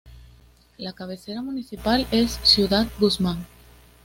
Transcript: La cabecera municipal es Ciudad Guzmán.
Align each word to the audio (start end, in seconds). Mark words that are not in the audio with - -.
La 0.79 0.93
cabecera 0.93 1.43
municipal 1.43 2.07
es 2.09 2.39
Ciudad 2.41 2.87
Guzmán. 2.99 3.45